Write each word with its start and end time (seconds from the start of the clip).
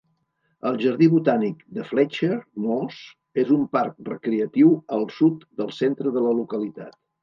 El 0.69 0.79
jardí 0.83 1.09
botànic 1.11 1.61
de 1.75 1.85
Fletcher 1.91 2.39
Moss 2.65 3.05
és 3.45 3.55
un 3.59 3.71
parc 3.79 4.05
recreatiu 4.11 4.77
al 5.01 5.09
sud 5.23 5.49
del 5.63 5.75
centre 5.85 6.19
de 6.21 6.31
la 6.31 6.39
localitat. 6.45 7.03